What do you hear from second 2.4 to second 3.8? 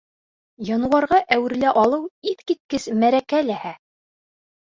киткес мәрәкә ләһә!